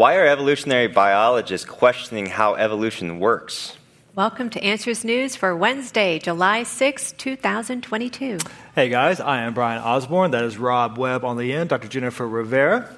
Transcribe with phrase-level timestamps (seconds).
[0.00, 3.76] Why are evolutionary biologists questioning how evolution works?
[4.14, 8.38] Welcome to Answers News for Wednesday, July 6, 2022.
[8.74, 10.30] Hey guys, I am Bryan Osborne.
[10.30, 11.86] That is Rob Webb on the end, Dr.
[11.86, 12.88] Jennifer Rivera.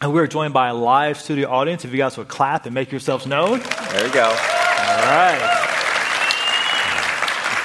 [0.00, 1.84] And we're joined by a live studio audience.
[1.84, 3.58] If you guys would clap and make yourselves known.
[3.58, 4.26] There you go.
[4.26, 5.58] All right.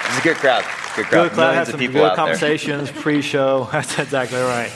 [0.07, 0.63] It's a good crowd.
[0.95, 1.29] Good crowd.
[1.29, 2.25] Good, glad to have some of people good out there.
[2.25, 3.65] conversations pre-show.
[3.71, 4.71] That's exactly right.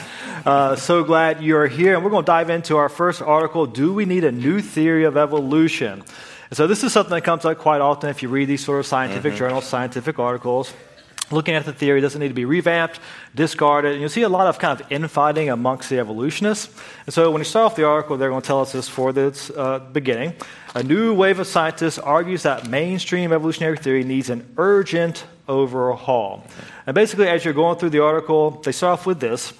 [0.45, 3.65] Uh, so glad you're here, and we're going to dive into our first article.
[3.65, 6.03] Do we need a new theory of evolution?
[6.49, 8.79] And so this is something that comes up quite often if you read these sort
[8.79, 10.73] of scientific journals, scientific articles.
[11.31, 12.99] Looking at the theory doesn't need to be revamped,
[13.33, 13.93] discarded.
[13.93, 16.69] And you'll see a lot of kind of infighting amongst the evolutionists.
[17.05, 19.13] And so when you start off the article, they're going to tell us this for
[19.13, 20.33] the uh, beginning.
[20.75, 26.45] A new wave of scientists argues that mainstream evolutionary theory needs an urgent overhaul.
[26.85, 29.53] And basically, as you're going through the article, they start off with this.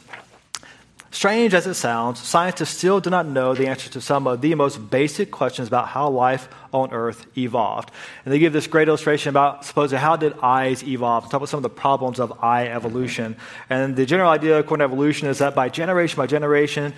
[1.13, 4.55] Strange as it sounds, scientists still do not know the answer to some of the
[4.55, 7.91] most basic questions about how life on Earth evolved.
[8.23, 11.57] And they give this great illustration about supposing how did eyes evolve, talk about some
[11.57, 13.35] of the problems of eye evolution.
[13.69, 16.93] And the general idea, according to evolution, is that by generation by generation,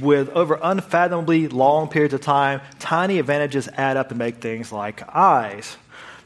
[0.00, 5.02] with over unfathomably long periods of time, tiny advantages add up and make things like
[5.14, 5.76] eyes.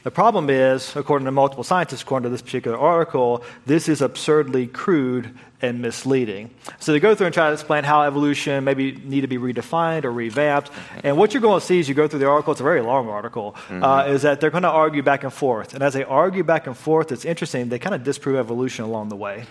[0.04, 4.66] The problem is, according to multiple scientists, according to this particular article, this is absurdly
[4.66, 6.50] crude and misleading.
[6.80, 10.04] So they go through and try to explain how evolution maybe need to be redefined
[10.04, 10.70] or revamped.
[11.04, 12.82] And what you're going to see as you go through the article, it's a very
[12.82, 15.74] long article, uh, is that they're going to argue back and forth.
[15.74, 19.08] And as they argue back and forth, it's interesting, they kind of disprove evolution along
[19.08, 19.44] the way.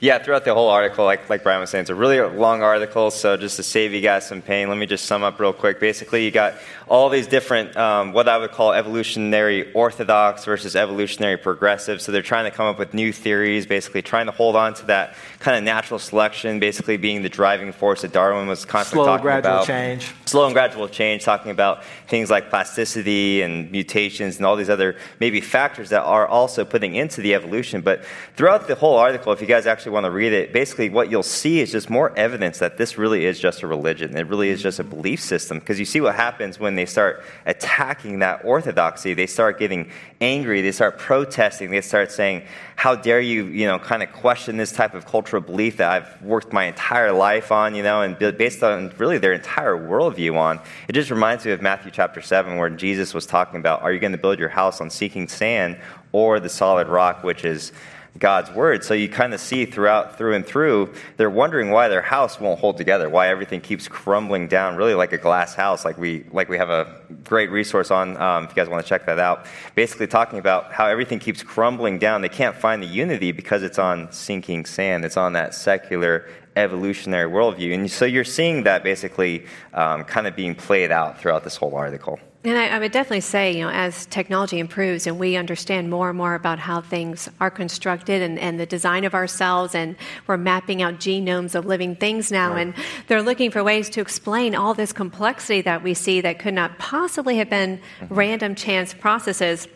[0.00, 3.12] Yeah, throughout the whole article, like, like Bryan was saying, it's a really long article.
[3.12, 5.78] So just to save you guys some pain, let me just sum up real quick.
[5.78, 6.54] Basically, you got
[6.88, 12.02] all these different, um, what I would call evolutionary orthodox versus evolutionary progressive.
[12.02, 14.86] So they're trying to come up with new theories, basically trying to hold on to
[14.86, 19.12] that kind of natural selection, basically being the driving force that Darwin was constantly Slow,
[19.12, 19.66] talking gradual about.
[19.66, 20.12] change.
[20.26, 24.96] Slow and gradual change, talking about things like plasticity and mutations and all these other
[25.20, 27.80] maybe factors that are also putting into the evolution.
[27.80, 28.04] But
[28.36, 31.22] throughout the whole article, if you guys actually want to read it, basically what you'll
[31.22, 34.16] see is just more evidence that this really is just a religion.
[34.16, 35.58] It really is just a belief system.
[35.58, 39.14] Because you see what happens when they start attacking that orthodoxy.
[39.14, 40.60] They start getting angry.
[40.62, 41.70] They start protesting.
[41.70, 42.42] They start saying,
[42.78, 46.22] how dare you, you know, kind of question this type of cultural belief that I've
[46.22, 50.60] worked my entire life on, you know, and based on really their entire worldview on.
[50.86, 53.98] It just reminds me of Matthew chapter 7, where Jesus was talking about, are you
[53.98, 55.76] going to build your house on seeking sand
[56.12, 57.72] or the solid rock, which is
[58.18, 58.84] God's word.
[58.84, 62.58] So you kind of see throughout, through and through, they're wondering why their house won't
[62.58, 65.84] hold together, why everything keeps crumbling down, really like a glass house.
[65.84, 68.88] Like we, like we have a great resource on, um, if you guys want to
[68.88, 69.46] check that out.
[69.74, 72.22] Basically, talking about how everything keeps crumbling down.
[72.22, 75.04] They can't find the unity because it's on sinking sand.
[75.04, 77.72] It's on that secular evolutionary worldview.
[77.72, 81.74] And so you're seeing that basically um, kind of being played out throughout this whole
[81.74, 82.18] article.
[82.44, 86.08] And I, I would definitely say, you know, as technology improves and we understand more
[86.08, 89.96] and more about how things are constructed and, and the design of ourselves, and
[90.28, 92.74] we're mapping out genomes of living things now, and
[93.08, 96.78] they're looking for ways to explain all this complexity that we see that could not
[96.78, 98.14] possibly have been mm-hmm.
[98.14, 99.66] random chance processes.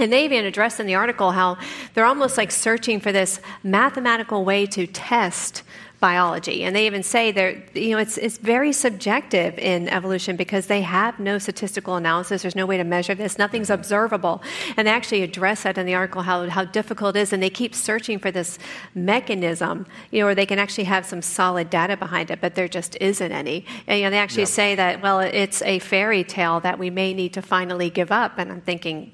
[0.00, 1.58] And they even address in the article how
[1.94, 5.62] they're almost like searching for this mathematical way to test
[6.00, 6.64] biology.
[6.64, 10.80] And they even say they're, you know, it's, it's very subjective in evolution because they
[10.80, 12.42] have no statistical analysis.
[12.42, 13.38] There's no way to measure this.
[13.38, 13.80] Nothing's mm-hmm.
[13.80, 14.42] observable.
[14.76, 17.32] And they actually address that in the article how, how difficult it is.
[17.32, 18.58] And they keep searching for this
[18.94, 22.68] mechanism, you know, where they can actually have some solid data behind it, but there
[22.68, 23.66] just isn't any.
[23.86, 27.12] And, you know, they actually say that, well, it's a fairy tale that we may
[27.12, 28.38] need to finally give up.
[28.38, 29.12] And I'm thinking,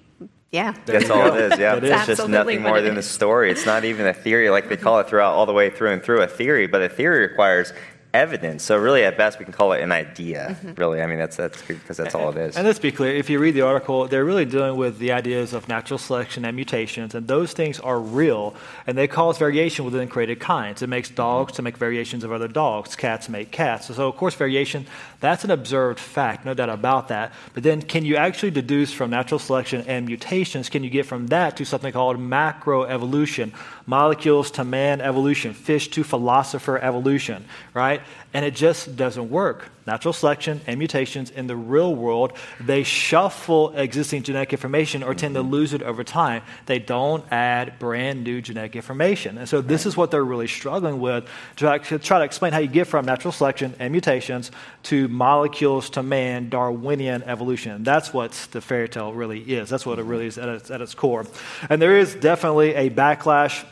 [0.52, 0.74] yeah.
[0.86, 1.76] That's all it is, yeah.
[1.76, 2.16] It It's is.
[2.16, 3.50] just nothing more than a story.
[3.50, 6.02] It's not even a theory like they call it throughout all the way through and
[6.02, 7.72] through a theory, but a theory requires
[8.16, 8.62] evidence.
[8.62, 10.56] So really, at best, we can call it an idea.
[10.58, 10.80] Mm-hmm.
[10.80, 12.56] Really, I mean, that's that's because that's all it is.
[12.56, 15.52] And let's be clear, if you read the article, they're really dealing with the ideas
[15.52, 18.54] of natural selection and mutations, and those things are real,
[18.86, 20.82] and they cause variation within created kinds.
[20.82, 23.94] It makes dogs to make variations of other dogs, cats make cats.
[23.94, 24.86] So, of course, variation,
[25.20, 27.32] that's an observed fact, no doubt about that.
[27.54, 31.28] But then, can you actually deduce from natural selection and mutations, can you get from
[31.28, 33.52] that to something called macroevolution?
[33.86, 38.02] Molecules to man evolution, fish to philosopher evolution, right?
[38.34, 39.70] And it just doesn't work.
[39.86, 45.36] Natural selection and mutations in the real world, they shuffle existing genetic information or tend
[45.36, 45.50] to mm-hmm.
[45.50, 46.42] lose it over time.
[46.66, 49.38] They don't add brand new genetic information.
[49.38, 52.66] And so this is what they're really struggling with to try to explain how you
[52.66, 54.50] get from natural selection and mutations
[54.84, 57.84] to molecules to man, Darwinian evolution.
[57.84, 59.68] That's what the fairy tale really is.
[59.68, 61.24] That's what it really is at its, at its core.
[61.70, 63.64] And there is definitely a backlash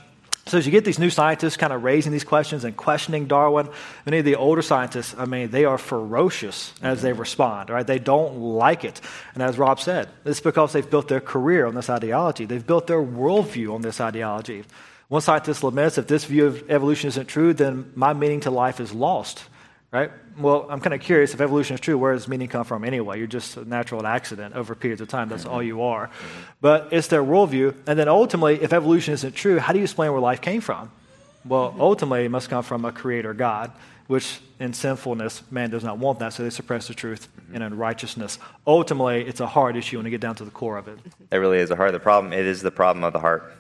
[0.47, 3.69] So as you get these new scientists kind of raising these questions and questioning Darwin,
[4.05, 7.87] many of the older scientists, I mean, they are ferocious as they respond, right?
[7.87, 9.01] They don't like it.
[9.33, 12.45] And as Rob said, it's because they've built their career on this ideology.
[12.45, 14.65] They've built their worldview on this ideology.
[15.09, 18.81] One scientist laments if this view of evolution isn't true, then my meaning to life
[18.81, 19.45] is lost,
[19.95, 20.11] right?
[20.37, 23.19] Well, I'm kind of curious if evolution is true, where does meaning come from anyway?
[23.19, 25.29] You're just a natural accident over periods of time.
[25.29, 26.11] That's all you are.
[26.61, 27.77] But it's their worldview.
[27.87, 30.91] And then ultimately, if evolution isn't true, how do you explain where life came from?
[31.45, 33.71] Well, ultimately, it must come from a creator God,
[34.09, 38.41] which in sinfulness, man does not want that, so they suppress the truth in unrighteousness.
[38.67, 40.99] Ultimately, it's a hard issue when you get down to the core of it.
[41.31, 41.93] It really is a heart.
[41.93, 43.53] The problem, it is the problem of the heart.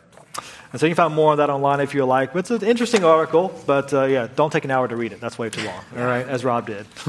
[0.75, 2.35] And so you can find more on that online if you like.
[2.35, 5.21] It's an interesting article, but uh, yeah, don't take an hour to read it.
[5.21, 5.85] That's way too long.
[5.97, 6.85] All right, as Rob did.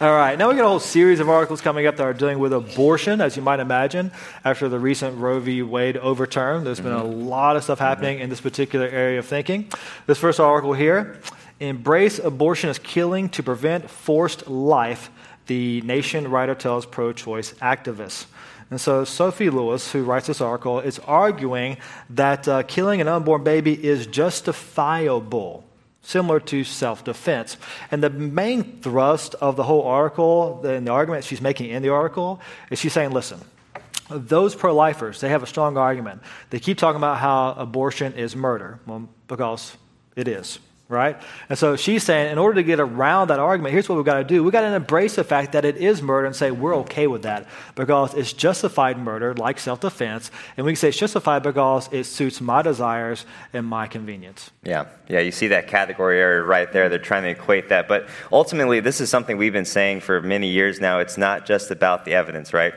[0.00, 2.38] All right, now we got a whole series of articles coming up that are dealing
[2.38, 4.12] with abortion, as you might imagine.
[4.46, 5.60] After the recent Roe v.
[5.60, 6.88] Wade overturn, there's mm-hmm.
[6.88, 7.28] been a mm-hmm.
[7.28, 8.24] lot of stuff happening mm-hmm.
[8.24, 9.70] in this particular area of thinking.
[10.06, 11.20] This first article here
[11.60, 15.10] Embrace abortion as killing to prevent forced life,
[15.48, 18.24] the nation writer tells pro choice activists.
[18.70, 21.76] And so Sophie Lewis, who writes this article, is arguing
[22.10, 25.64] that uh, killing an unborn baby is justifiable,
[26.02, 27.56] similar to self defense.
[27.90, 31.90] And the main thrust of the whole article, and the argument she's making in the
[31.90, 32.40] article,
[32.70, 33.40] is she's saying, listen,
[34.10, 36.22] those pro lifers, they have a strong argument.
[36.50, 38.80] They keep talking about how abortion is murder.
[38.86, 39.76] Well, because
[40.16, 40.58] it is
[40.88, 41.20] right?
[41.48, 44.18] And so she's saying, in order to get around that argument, here's what we've got
[44.18, 44.44] to do.
[44.44, 47.22] We've got to embrace the fact that it is murder and say we're okay with
[47.22, 50.30] that because it's justified murder, like self defense.
[50.56, 54.50] And we can say it's justified because it suits my desires and my convenience.
[54.62, 56.88] Yeah, yeah, you see that category area right there.
[56.88, 57.88] They're trying to equate that.
[57.88, 61.00] But ultimately, this is something we've been saying for many years now.
[61.00, 62.74] It's not just about the evidence, right?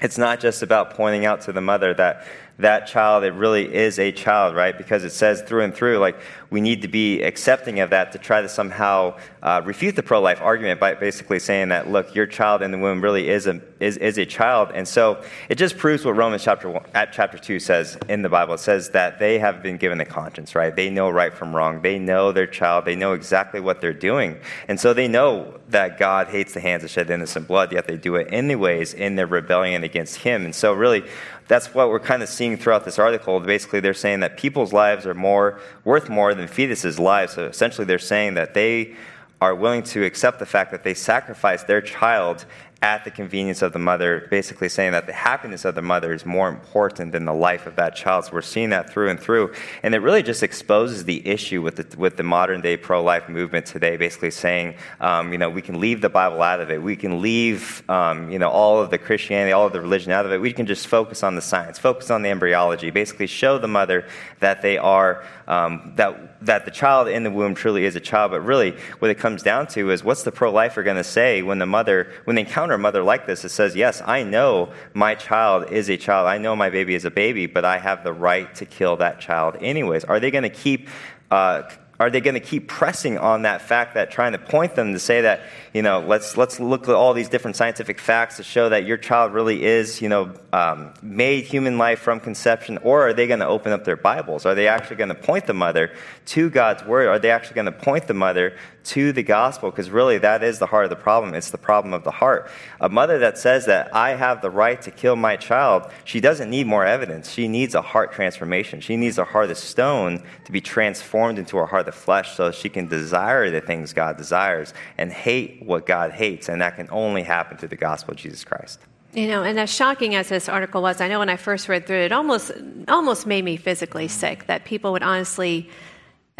[0.00, 2.24] It's not just about pointing out to the mother that
[2.58, 4.76] that child, it really is a child, right?
[4.76, 6.18] Because it says through and through, like,
[6.50, 10.20] we need to be accepting of that to try to somehow uh, refute the pro
[10.20, 13.60] life argument by basically saying that, look, your child in the womb really is a,
[13.78, 14.70] is, is a child.
[14.74, 18.28] And so it just proves what Romans chapter, one, at chapter 2 says in the
[18.28, 18.54] Bible.
[18.54, 20.74] It says that they have been given a conscience, right?
[20.74, 21.82] They know right from wrong.
[21.82, 22.86] They know their child.
[22.86, 24.40] They know exactly what they're doing.
[24.66, 27.96] And so they know that God hates the hands that shed innocent blood, yet they
[27.96, 30.44] do it anyways in their rebellion against Him.
[30.44, 31.04] And so, really,
[31.48, 33.40] that's what we're kind of seeing throughout this article.
[33.40, 37.32] Basically, they're saying that people's lives are more worth more than fetuses' lives.
[37.32, 38.94] So essentially, they're saying that they
[39.40, 42.44] are willing to accept the fact that they sacrifice their child
[42.80, 46.24] at the convenience of the mother, basically saying that the happiness of the mother is
[46.24, 48.24] more important than the life of that child.
[48.24, 49.52] So we're seeing that through and through.
[49.82, 53.28] And it really just exposes the issue with the, with the modern day pro life
[53.28, 56.80] movement today, basically saying, um, you know, we can leave the Bible out of it.
[56.80, 60.24] We can leave, um, you know, all of the Christianity, all of the religion out
[60.24, 60.40] of it.
[60.40, 64.06] We can just focus on the science, focus on the embryology, basically show the mother
[64.38, 68.30] that they are, um, that, that the child in the womb truly is a child.
[68.30, 71.42] But really, what it comes down to is what's the pro lifer going to say
[71.42, 74.72] when the mother, when they encounter a mother like this, it says, Yes, I know
[74.94, 76.28] my child is a child.
[76.28, 79.20] I know my baby is a baby, but I have the right to kill that
[79.20, 80.04] child anyways.
[80.04, 80.88] Are they going to keep.
[81.30, 81.62] Uh,
[82.00, 85.00] are they going to keep pressing on that fact that trying to point them to
[85.00, 85.40] say that
[85.74, 88.96] you know let's let's look at all these different scientific facts to show that your
[88.96, 93.40] child really is you know um, made human life from conception or are they going
[93.40, 95.92] to open up their bibles are they actually going to point the mother
[96.24, 98.54] to god's word are they actually going to point the mother
[98.88, 101.34] to the gospel because really that is the heart of the problem.
[101.34, 102.50] It's the problem of the heart.
[102.80, 106.48] A mother that says that I have the right to kill my child, she doesn't
[106.48, 107.30] need more evidence.
[107.30, 108.80] She needs a heart transformation.
[108.80, 112.50] She needs a heart of stone to be transformed into a heart of flesh so
[112.50, 116.48] she can desire the things God desires and hate what God hates.
[116.48, 118.80] And that can only happen through the gospel of Jesus Christ.
[119.18, 121.86] You know, and as shocking as this article was, I know when I first read
[121.86, 122.52] through it, it almost
[122.86, 125.68] almost made me physically sick that people would honestly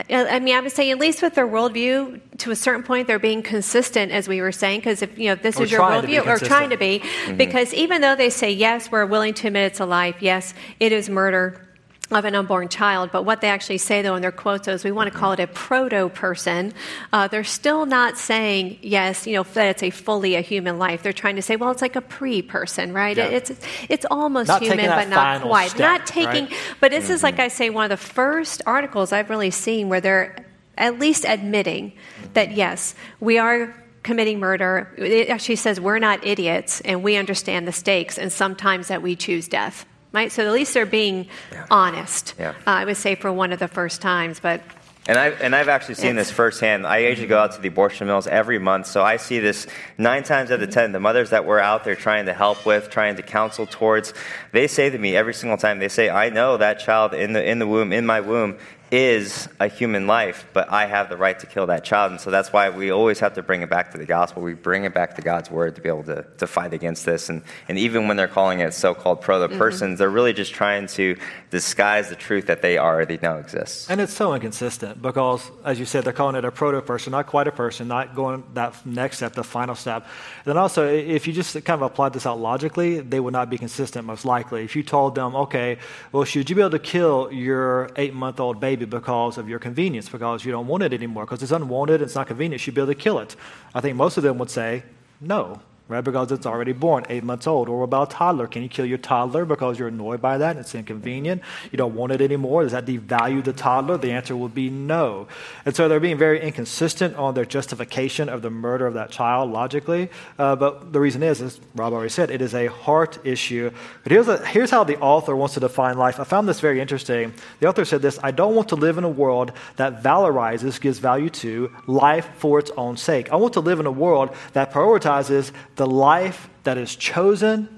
[0.08, 3.18] I mean, I would say at least with their worldview, to a certain point, they're
[3.18, 6.24] being consistent, as we were saying, because if you know this or is your worldview,
[6.24, 7.36] or trying to be, mm-hmm.
[7.36, 10.92] because even though they say yes, we're willing to admit it's a life, yes, it
[10.92, 11.67] is murder
[12.10, 14.90] of an unborn child, but what they actually say, though, in their quotes is we
[14.90, 16.72] want to call it a proto person.
[17.12, 21.02] Uh, they're still not saying, yes, you know, that it's a fully a human life.
[21.02, 23.16] They're trying to say, well, it's like a pre person, right?
[23.16, 23.26] Yeah.
[23.26, 23.52] It's,
[23.90, 25.70] it's almost not human, but not quite.
[25.70, 26.54] Step, not taking, right?
[26.80, 27.14] but this mm-hmm.
[27.14, 30.46] is, like I say, one of the first articles I've really seen where they're
[30.78, 31.92] at least admitting
[32.32, 34.94] that, yes, we are committing murder.
[34.96, 39.14] It actually says we're not idiots and we understand the stakes, and sometimes that we
[39.14, 40.32] choose death right?
[40.32, 41.66] So at least they're being yeah.
[41.70, 42.34] honest.
[42.38, 42.50] Yeah.
[42.50, 44.60] Uh, I would say for one of the first times, but
[45.08, 46.86] And I've, and I've actually seen this firsthand.
[46.86, 50.22] I usually go out to the abortion mills every month, so I see this nine
[50.22, 50.92] times out of ten.
[50.92, 54.12] The mothers that we're out there trying to help with, trying to counsel towards,
[54.52, 57.42] they say to me every single time, they say, I know that child in the,
[57.42, 58.58] in the womb, in my womb,
[58.90, 62.12] is a human life, but I have the right to kill that child.
[62.12, 64.42] And so that's why we always have to bring it back to the gospel.
[64.42, 67.28] We bring it back to God's word to be able to, to fight against this.
[67.28, 69.98] And, and even when they're calling it so called proto persons, mm-hmm.
[69.98, 71.16] they're really just trying to
[71.50, 73.90] disguise the truth that they already know exists.
[73.90, 77.26] And it's so inconsistent because, as you said, they're calling it a proto person, not
[77.26, 80.04] quite a person, not going that next step, the final step.
[80.04, 83.50] And then also, if you just kind of applied this out logically, they would not
[83.50, 84.64] be consistent, most likely.
[84.64, 85.78] If you told them, okay,
[86.12, 88.77] well, should you be able to kill your eight month old baby?
[88.78, 92.14] Maybe because of your convenience, because you don't want it anymore, because it's unwanted, it's
[92.14, 93.34] not convenient, you should be able to kill it.
[93.74, 94.84] I think most of them would say,
[95.20, 96.04] no right?
[96.04, 97.68] Because it's already born, eight months old.
[97.68, 98.46] Or about toddler.
[98.46, 100.56] Can you kill your toddler because you're annoyed by that?
[100.56, 101.42] It's inconvenient.
[101.72, 102.62] You don't want it anymore.
[102.62, 103.96] Does that devalue the toddler?
[103.96, 105.28] The answer would be no.
[105.64, 109.50] And so they're being very inconsistent on their justification of the murder of that child
[109.50, 110.10] logically.
[110.38, 113.70] Uh, but the reason is, as Rob already said, it is a heart issue.
[114.02, 116.20] But here's, a, here's how the author wants to define life.
[116.20, 117.32] I found this very interesting.
[117.60, 120.98] The author said this I don't want to live in a world that valorizes, gives
[120.98, 123.32] value to life for its own sake.
[123.32, 127.68] I want to live in a world that prioritizes the life that is chosen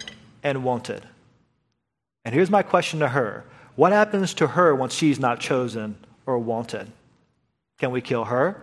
[0.43, 1.07] and wanted.
[2.25, 3.45] And here's my question to her
[3.77, 6.91] What happens to her when she's not chosen or wanted?
[7.79, 8.63] Can we kill her?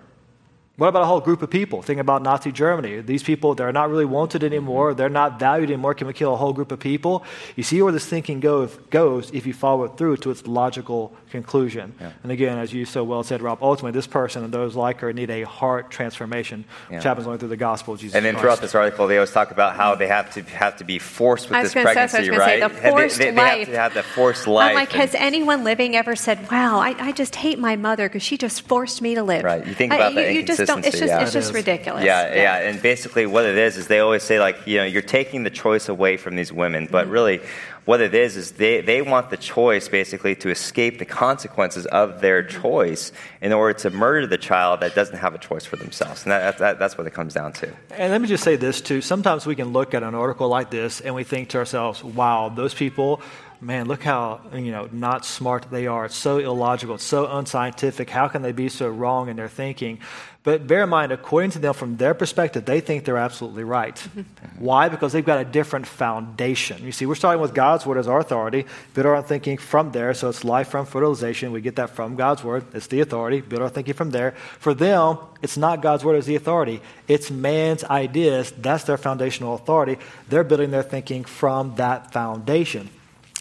[0.78, 1.82] What about a whole group of people?
[1.82, 3.02] Think about Nazi Germany.
[3.02, 4.94] These people, they're not really wanted anymore.
[4.94, 5.96] They're not valued anymore.
[5.96, 7.24] Can we kill a whole group of people?
[7.56, 11.16] You see where this thinking go, goes if you follow it through to its logical
[11.32, 11.96] conclusion.
[12.00, 12.12] Yeah.
[12.22, 15.12] And again, as you so well said, Rob, ultimately this person and those like her
[15.14, 16.98] need a heart transformation, yeah.
[16.98, 18.44] which happens only through the gospel of Jesus And then Christ.
[18.44, 21.50] throughout this article, they always talk about how they have to have to be forced
[21.50, 22.62] with this pregnancy, say, right?
[22.62, 24.70] Say, the forced they, they, they, have to have the forced life.
[24.70, 28.22] I'm like, has anyone living ever said, wow, I, I just hate my mother because
[28.22, 29.44] she just forced me to live?
[29.44, 29.66] Right.
[29.66, 31.22] You think about I, you, you just don't, it's just, yeah.
[31.22, 32.04] it's just just ridiculous.
[32.04, 34.86] Yeah, yeah, yeah, And basically, what it is is they always say like, you know,
[34.86, 37.14] you're taking the choice away from these women, but mm-hmm.
[37.14, 37.42] really,
[37.86, 42.20] what it is is they, they want the choice basically to escape the consequences of
[42.20, 46.24] their choice in order to murder the child that doesn't have a choice for themselves.
[46.24, 47.72] And that, that, that's what it comes down to.
[47.92, 49.00] And let me just say this too.
[49.00, 52.50] Sometimes we can look at an article like this and we think to ourselves, wow,
[52.50, 53.22] those people
[53.62, 56.06] man, look how you know not smart they are.
[56.06, 56.96] It's so illogical.
[56.96, 58.10] It's so unscientific.
[58.10, 60.00] How can they be so wrong in their thinking?
[60.48, 63.96] But bear in mind, according to them, from their perspective, they think they're absolutely right.
[63.96, 64.22] Mm-hmm.
[64.64, 64.88] Why?
[64.88, 66.86] Because they've got a different foundation.
[66.86, 70.14] You see, we're starting with God's word as our authority, build our thinking from there.
[70.14, 71.52] So it's life from fertilization.
[71.52, 72.64] We get that from God's word.
[72.74, 73.42] It's the authority.
[73.42, 74.32] Build our thinking from there.
[74.60, 76.82] For them, it's not God's word as the authority.
[77.10, 78.54] It's man's ideas.
[78.58, 79.98] That's their foundational authority.
[80.30, 82.90] They're building their thinking from that foundation.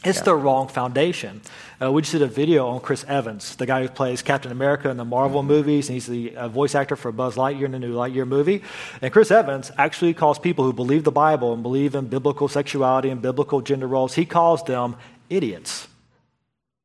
[0.06, 0.24] It's yeah.
[0.24, 1.40] the wrong foundation.
[1.82, 4.88] Uh, we just did a video on Chris Evans, the guy who plays Captain America
[4.88, 5.48] in the Marvel mm-hmm.
[5.48, 8.62] movies, and he's the uh, voice actor for Buzz Lightyear in the new Lightyear movie.
[9.02, 13.10] And Chris Evans actually calls people who believe the Bible and believe in biblical sexuality
[13.10, 14.96] and biblical gender roles, he calls them
[15.28, 15.88] idiots.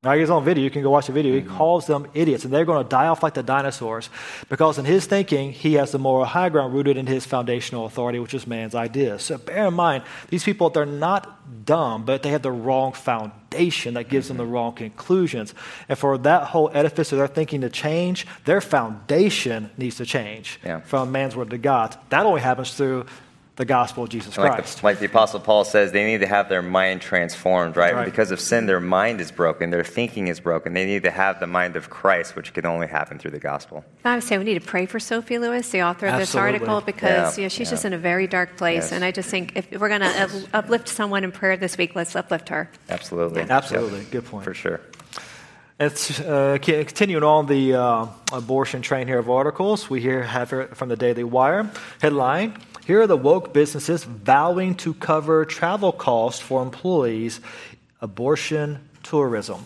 [0.03, 0.63] Now, he's on video.
[0.63, 1.36] You can go watch the video.
[1.36, 1.55] He mm-hmm.
[1.55, 4.10] calls them idiots, and they're going to die off like the dinosaurs
[4.50, 8.17] because, in his thinking, he has the moral high ground rooted in his foundational authority,
[8.17, 9.22] which is man's ideas.
[9.22, 13.93] So, bear in mind, these people, they're not dumb, but they have the wrong foundation
[13.93, 14.53] that gives them the mm-hmm.
[14.53, 15.53] wrong conclusions.
[15.88, 20.60] And for that whole edifice of their thinking to change, their foundation needs to change
[20.65, 20.79] yeah.
[20.79, 21.96] from man's word to God.
[22.10, 23.05] That only happens through
[23.58, 24.79] the gospel of Jesus like Christ.
[24.79, 27.93] The, like the, Apostle Paul says, they need to have their mind transformed, right?
[27.93, 28.05] right?
[28.05, 30.74] Because of sin, their mind is broken, their thinking is broken.
[30.74, 33.84] They need to have the mind of Christ, which can only happen through the gospel.
[34.05, 36.22] I would say we need to pray for Sophie Lewis, the author of Absolutely.
[36.22, 37.72] this article, because yeah, you know, she's yeah.
[37.72, 38.84] just in a very dark place.
[38.84, 38.91] Yes.
[38.93, 42.15] And I just think if we're going to uplift someone in prayer this week, let's
[42.15, 42.72] uplift her.
[42.89, 43.41] Absolutely.
[43.41, 43.58] Yeah.
[43.58, 44.00] Absolutely.
[44.00, 44.12] Yep.
[44.12, 44.46] Good point.
[44.46, 44.79] For sure.
[45.77, 49.89] It's uh, continuing on the uh, abortion train here of articles.
[49.89, 52.55] We here have it from the Daily Wire headline
[52.91, 57.39] here are the woke businesses vowing to cover travel costs for employees,
[58.01, 59.65] abortion tourism.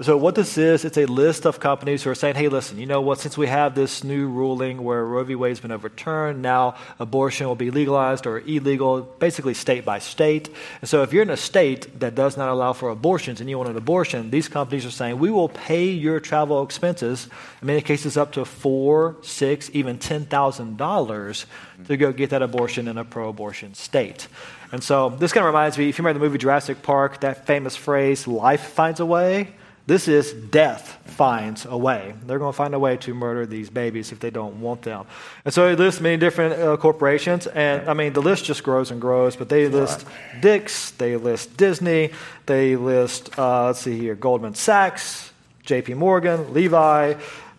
[0.00, 2.86] So, what this is, it's a list of companies who are saying, hey, listen, you
[2.86, 3.18] know what?
[3.18, 5.34] Since we have this new ruling where Roe v.
[5.34, 10.48] Wade has been overturned, now abortion will be legalized or illegal, basically state by state.
[10.80, 13.58] And so, if you're in a state that does not allow for abortions and you
[13.58, 17.28] want an abortion, these companies are saying, we will pay your travel expenses,
[17.60, 21.44] in many cases up to four, six, even $10,000
[21.86, 24.26] to go get that abortion in a pro abortion state.
[24.72, 27.46] And so, this kind of reminds me if you remember the movie Jurassic Park, that
[27.46, 29.52] famous phrase, life finds a way.
[29.86, 32.14] This is death finds a way.
[32.24, 35.06] They're going to find a way to murder these babies if they don't want them.
[35.44, 38.92] And so they list many different uh, corporations, and I mean, the list just grows
[38.92, 40.06] and grows, but they list
[40.40, 42.12] Dick's, they list Disney,
[42.46, 45.32] they list, uh, let's see here, Goldman Sachs,
[45.66, 47.14] JP Morgan, Levi,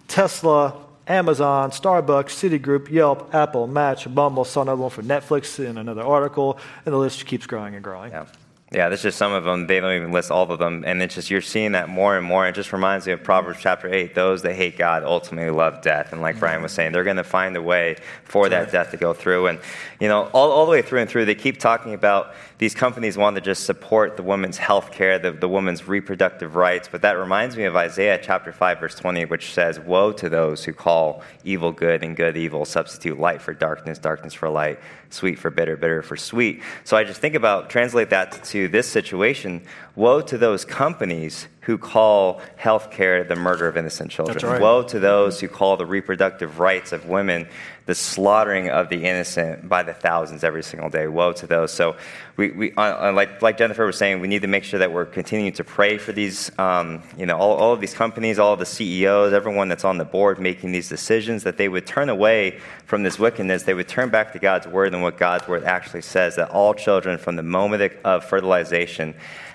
[0.08, 0.76] Tesla,
[1.08, 6.58] Amazon, Starbucks, Citigroup, Yelp, Apple, Match, Bumble, saw another one for Netflix in another article,
[6.86, 8.12] and the list keeps growing and growing.
[8.12, 8.26] Yeah.
[8.74, 9.68] Yeah, there's just some of them.
[9.68, 10.84] They don't even list all of them.
[10.86, 12.48] And it's just, you're seeing that more and more.
[12.48, 14.16] It just reminds me of Proverbs chapter 8.
[14.16, 16.12] Those that hate God ultimately love death.
[16.12, 16.64] And like Bryan mm-hmm.
[16.64, 19.46] was saying, they're going to find a way for that death to go through.
[19.48, 19.60] And,
[20.00, 23.18] you know, all, all the way through and through, they keep talking about these companies
[23.18, 26.88] want to just support the woman's health care, the, the woman's reproductive rights.
[26.90, 30.64] But that reminds me of Isaiah chapter 5, verse 20, which says, Woe to those
[30.64, 34.80] who call evil good and good evil, substitute light for darkness, darkness for light,
[35.10, 36.64] sweet for bitter, bitter for sweet.
[36.86, 39.64] So I just think about, translate that to this situation.
[39.98, 44.38] Woe to those companies who call health care the murder of innocent children.
[44.42, 44.62] Right.
[44.62, 47.48] Woe to those who call the reproductive rights of women
[47.86, 51.08] the slaughtering of the innocent by the thousands every single day.
[51.08, 51.72] Woe to those.
[51.72, 51.98] So,
[52.38, 54.92] we, we uh, uh, like, like Jennifer was saying, we need to make sure that
[54.92, 58.54] we're continuing to pray for these, um, you know, all, all of these companies, all
[58.54, 62.10] of the CEOs, everyone that's on the board making these decisions, that they would turn
[62.10, 63.64] away from this wickedness.
[63.64, 66.74] They would turn back to God's word and what God's word actually says that all
[66.74, 69.14] children, from the moment of fertilization,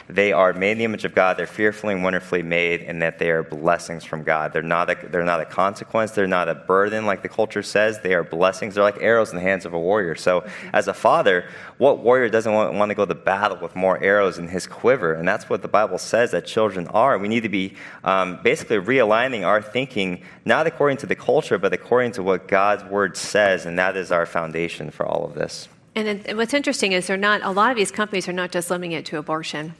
[0.08, 1.36] they are made in the image of God.
[1.36, 4.54] They're fearfully and wonderfully made, and that they are blessings from God.
[4.54, 6.12] They're not, a, they're not a consequence.
[6.12, 8.00] They're not a burden, like the culture says.
[8.00, 8.74] They are blessings.
[8.74, 10.14] They're like arrows in the hands of a warrior.
[10.14, 11.44] So, as a father,
[11.76, 15.12] what warrior doesn't want, want to go to battle with more arrows in his quiver?
[15.12, 17.18] And that's what the Bible says that children are.
[17.18, 21.74] We need to be um, basically realigning our thinking, not according to the culture, but
[21.74, 25.68] according to what God's word says, and that is our foundation for all of this.
[25.94, 28.92] And what's interesting is they're not, a lot of these companies are not just limiting
[28.92, 29.74] it to abortion.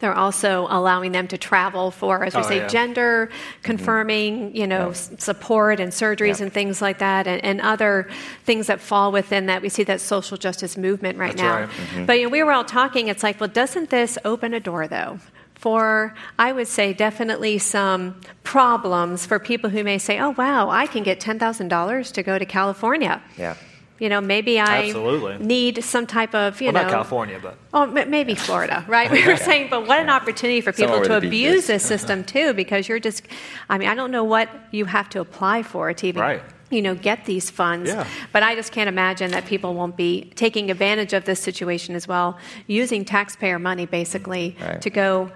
[0.00, 2.66] They're also allowing them to travel for, as we Oh, say, yeah.
[2.68, 3.62] gender mm-hmm.
[3.62, 6.44] confirming, you know, s- support and surgeries Yeah.
[6.46, 8.08] and things like that, and, and other
[8.44, 9.62] things that fall within that.
[9.62, 11.54] We see that social justice movement right That's now.
[11.60, 11.68] right.
[11.68, 12.04] Mm-hmm.
[12.06, 13.08] But you know, we were all talking.
[13.08, 15.18] It's like, well, doesn't this open a door though?
[15.54, 20.86] For, I would say, definitely some problems for people who may say, oh, wow, I
[20.86, 23.22] can get $10,000 to go to California.
[23.38, 23.54] Yeah.
[24.00, 25.38] You know, maybe I Absolutely.
[25.46, 26.82] need some type of, you Well, know.
[26.82, 29.08] not California, but Oh, m- maybe Florida, right?
[29.10, 31.66] We were saying, but what an opportunity for people Somewhere to where the beach abuse
[31.68, 33.22] this system too, because you're just,
[33.70, 36.42] I mean, I don't know what you have to apply for to even, Right.
[36.70, 37.88] you know, get these funds.
[37.90, 38.04] Yeah.
[38.32, 42.08] But I just can't imagine that people won't be taking advantage of this situation as
[42.08, 44.80] well, using taxpayer money basically Right.
[44.82, 45.30] to go.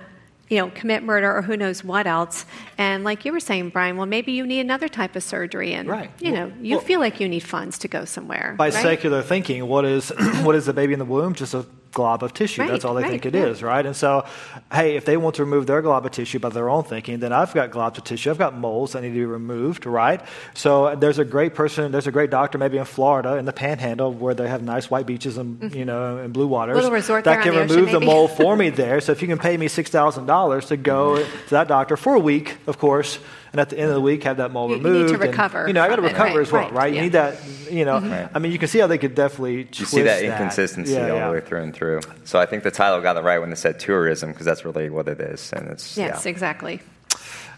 [0.49, 2.47] You know, commit murder or who knows what else.
[2.79, 5.89] And like you were saying, Bryan, well, maybe you need another type of surgery, and
[5.89, 6.11] Right.
[6.21, 8.55] you know, you Well- feel like you need funds to go somewhere.
[8.57, 8.73] by right?
[8.73, 10.09] secular thinking, what is
[10.43, 11.35] what is the baby in the womb?
[11.35, 12.63] Just a glob of tissue.
[12.63, 13.47] Right, That's all they right, think it yeah.
[13.47, 13.85] is, right?
[13.85, 14.25] And so,
[14.73, 17.33] hey, if they want to remove their glob of tissue by their own thinking, then
[17.33, 18.31] I've got globs of tissue.
[18.31, 20.21] I've got moles that need to be removed, right?
[20.55, 24.13] So there's a great person, there's a great doctor, maybe in Florida, in the Panhandle,
[24.13, 26.75] where they have nice white beaches and you know and blue waters.
[26.75, 26.83] Mm-hmm.
[26.85, 29.01] Little resort that can the ocean, remove the mole for me there.
[29.01, 32.15] So if you can pay me six thousand dollars to go to that doctor for
[32.15, 33.19] a week, of course.
[33.59, 35.09] And at the end of the week, have that mole You- you need removed.
[35.09, 36.73] to and, recover you know, I got to from it, recover right, as well, right,
[36.73, 36.91] right?
[36.93, 37.03] You yeah.
[37.03, 37.35] need that.
[37.73, 38.29] You know, Right.
[38.33, 40.23] I mean, you can see how they could definitely You see that that.
[40.23, 41.27] inconsistency Yeah, all yeah.
[41.27, 42.01] the way through and through.
[42.23, 44.89] So I think the title got it right when they said tourism, because that's really
[44.91, 45.53] what it is.
[45.53, 46.31] And it's, Yes, yeah.
[46.31, 46.81] exactly.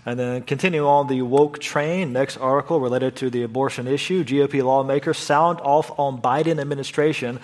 [0.06, 2.14] And then continue on the woke train.
[2.14, 4.24] Next article related to the abortion issue.
[4.24, 7.38] GOP lawmakers sound off on Biden administration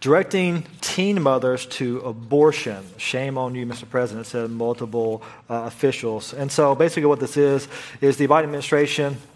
[0.00, 2.84] directing teen mothers to abortion.
[2.98, 3.88] Shame on you, Mr.
[3.88, 6.34] President, said multiple uh, officials.
[6.34, 7.66] And so basically, what this is
[8.00, 9.31] is the Biden administration is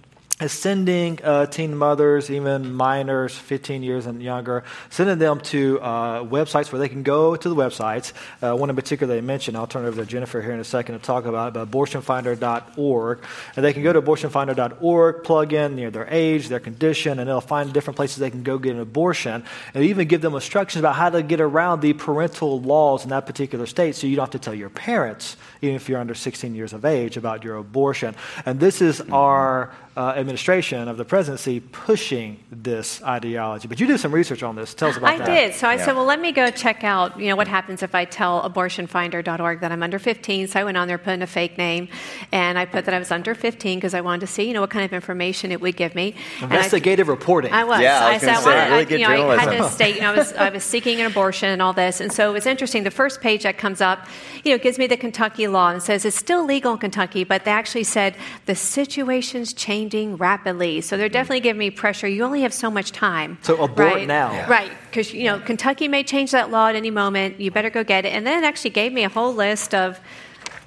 [0.46, 6.70] sending uh, teen mothers, even minors, 15 years and younger, sending them to uh, websites
[6.70, 8.12] where they can go to the websites.
[8.42, 10.64] Uh, one in particular they mentioned, I'll turn it over to Jennifer here in a
[10.64, 13.20] second to talk about, it, but abortionfinder.org.
[13.56, 17.28] And they can go to abortionfinder.org, plug in you know, their age, their condition, and
[17.28, 20.80] they'll find different places they can go get an abortion, and even give them instructions
[20.80, 24.24] about how to get around the parental laws in that particular state so you don't
[24.24, 27.56] have to tell your parents, even if you're under 16 years of age, about your
[27.56, 28.14] abortion.
[28.44, 33.66] And this is our uh, administration of the presidency pushing this ideology.
[33.66, 34.74] But you did some research on this.
[34.74, 35.28] Tell us about I that.
[35.30, 35.54] I did.
[35.54, 35.84] So I Yeah.
[35.86, 39.60] said, well, let me go check out, you know, what happens if I tell abortionfinder.org
[39.60, 40.48] that I'm under 15.
[40.48, 41.88] So I went on there, put in a fake name,
[42.30, 44.60] and I put that I was under 15 because I wanted to see, you know,
[44.60, 46.14] what kind of information it would give me.
[46.42, 47.52] And I- Investigative reporting.
[47.54, 47.80] I was.
[47.80, 49.58] Yeah, I was said, gonna I say, wanted- really I- good you know, I had
[49.62, 52.00] to state, you know, I was, I was seeking an abortion and all this.
[52.02, 52.82] And so it was interesting.
[52.84, 54.06] The first page that comes up,
[54.44, 57.44] you know, gives me the Kentucky law and says it's still legal in Kentucky, but
[57.44, 59.54] they actually said the situation's
[59.90, 60.80] changing rapidly.
[60.80, 61.12] So they're mm-hmm.
[61.12, 62.08] definitely giving me pressure.
[62.08, 63.38] You only have so much time.
[63.42, 64.06] So abort right?
[64.06, 64.32] now.
[64.32, 64.50] Yeah.
[64.50, 64.72] Right.
[64.90, 67.40] Because, you know, Kentucky may change that law at any moment.
[67.40, 68.10] You better go get it.
[68.10, 70.00] And then it actually gave me a whole list of,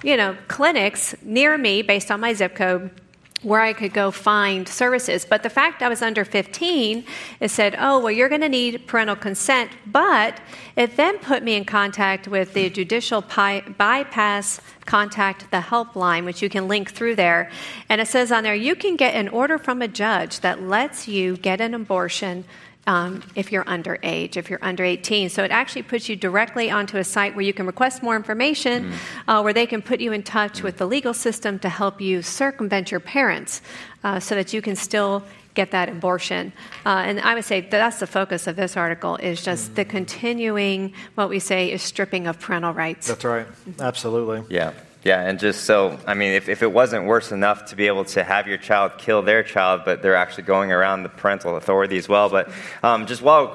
[0.04, 2.92] you know, clinics near me based on my zip code
[3.42, 5.26] where I could go find services.
[5.26, 7.06] But the fact I was under 15,
[7.40, 9.72] it said, oh, well, you're going to need parental consent.
[9.86, 10.42] But
[10.76, 16.42] it then put me in contact with the judicial pi- bypass contact the helpline, which
[16.42, 17.50] you can link through there.
[17.88, 21.08] And it says on there, you can get an order from a judge that lets
[21.08, 22.44] you get an abortion
[22.90, 25.30] um, if you're underage, if you're under 18.
[25.30, 28.92] So it actually puts you directly onto a site where you can request more information,
[28.92, 28.94] mm.
[29.28, 32.24] uh, where they can put you in touch with the legal system to help you
[32.24, 33.62] circumvent your parents
[34.04, 35.24] uh, so that you can still
[35.54, 36.52] get that abortion.
[36.84, 39.76] Uh, and I would say that that's the focus of this article is just mm.
[39.76, 43.08] the continuing, what we say is stripping of parental rights.
[43.08, 43.46] That's right.
[43.80, 44.44] Absolutely.
[44.50, 44.74] Yeah.
[45.02, 48.04] Yeah, and just so, I mean, if, if it wasn't worse enough to be able
[48.04, 51.98] to have your child kill their child, but they're actually going around the parental authority
[51.98, 52.28] as well.
[52.28, 52.52] But
[52.84, 53.48] um, just while,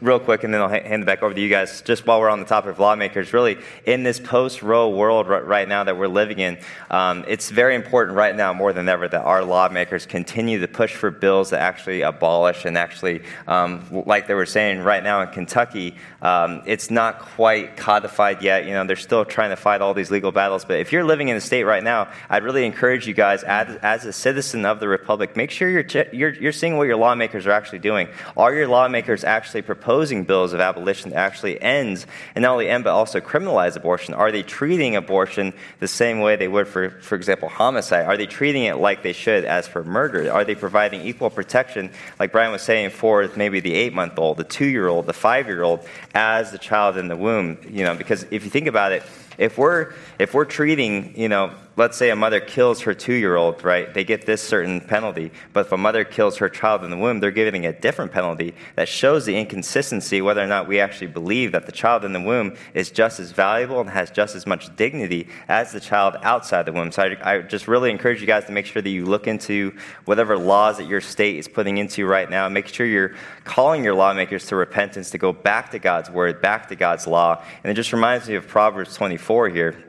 [0.00, 1.82] real quick, and then I'll hand it back over to you guys.
[1.82, 5.84] Just while we're on the topic of lawmakers, really in this post-Roe world right now
[5.84, 6.58] that we're living in,
[6.90, 10.96] um, it's very important right now more than ever that our lawmakers continue to push
[10.96, 15.28] for bills that actually abolish and actually, um, like they were saying right now in
[15.28, 18.66] Kentucky, um, it's not quite codified yet.
[18.66, 20.64] You know, they're still trying to fight all these legal battles.
[20.64, 23.76] But if you're living in the state right now, I'd really encourage you guys, as,
[23.76, 27.46] as a citizen of the republic, make sure you're, you're, you're seeing what your lawmakers
[27.46, 28.08] are actually doing.
[28.36, 32.68] Are your lawmakers actually proposing proposing bills of abolition that actually ends, and not only
[32.68, 34.14] end, but also criminalize abortion?
[34.14, 38.06] Are they treating abortion the same way they would for, for example, homicide?
[38.06, 40.30] Are they treating it like they should as for murder?
[40.32, 44.36] Are they providing equal protection, like Bryan was saying, for maybe the eight month old,
[44.36, 47.58] the two year old, the five year old, as the child in the womb?
[47.68, 49.02] You know, because if you think about it,
[49.38, 53.36] if we're if we're treating, you know, let's say a mother kills her two year
[53.36, 53.94] old, right?
[53.94, 55.30] They get this certain penalty.
[55.52, 58.52] But if a mother kills her child in the womb, they're giving a different penalty
[58.74, 62.20] that shows the inconsistency whether or not we actually believe that the child in the
[62.20, 66.64] womb is just as valuable and has just as much dignity as the child outside
[66.64, 66.90] the womb.
[66.90, 69.72] So I, I just really encourage you guys to make sure that you look into
[70.04, 72.48] whatever laws that your state is putting into right now.
[72.48, 73.14] Make sure you're
[73.44, 77.40] calling your lawmakers to repentance, to go back to God's word, back to God's law.
[77.62, 79.87] And it just reminds me of Proverbs 24 here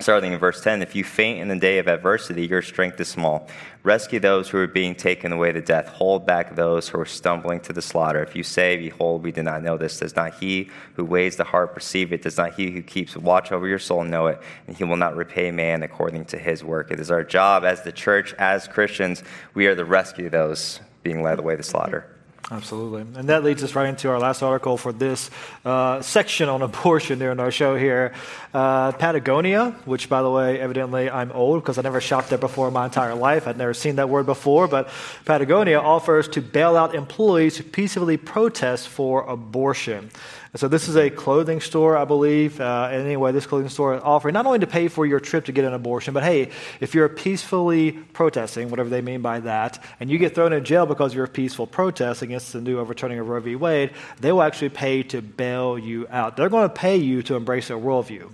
[0.00, 3.08] starting in verse 10 if you faint in the day of adversity your strength is
[3.08, 3.48] small.
[3.82, 5.88] Rescue those who are being taken away to death.
[5.88, 8.22] Hold back those who are stumbling to the slaughter.
[8.22, 11.44] If you say behold we did not know this does not he who weighs the
[11.44, 12.22] heart perceive it?
[12.22, 14.40] Does not he who keeps watch over your soul know it?
[14.66, 16.90] And he will not repay man according to his work.
[16.90, 19.22] It is our job as the church as christians
[19.54, 22.17] we are to rescue those being led away to slaughter
[22.50, 23.02] Absolutely.
[23.02, 25.30] And that leads us right into our last article for this
[25.66, 28.14] uh, section on abortion during our show here.
[28.54, 32.68] Uh, Patagonia, which, by the way, evidently I'm old because I never shopped there before
[32.68, 33.46] in my entire life.
[33.46, 34.66] I'd never seen that word before.
[34.66, 34.88] But
[35.26, 40.10] Patagonia offers to bail out employees who peacefully protest for abortion.
[40.52, 42.60] And so this is a clothing store, I believe.
[42.60, 45.52] Uh, anyway, this clothing store is offering not only to pay for your trip to
[45.52, 50.10] get an abortion, but hey, if you're peacefully protesting, whatever they mean by that, and
[50.10, 53.28] you get thrown in jail because you're a peaceful protest against the new overturning of
[53.28, 53.56] Roe v.
[53.56, 56.36] Wade, they will actually pay to bail you out.
[56.36, 58.30] They're going to pay you to embrace their worldview.